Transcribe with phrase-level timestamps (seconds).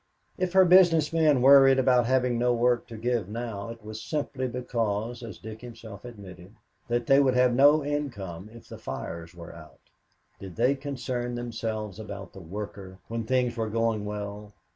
[0.35, 4.47] If her business men worried about having no work to give now it was simply
[4.47, 6.55] because, as Dick himself admitted,
[6.87, 9.79] that they would have no income if the fires were out.
[10.39, 14.53] Did they concern themselves about the worker when things were going well?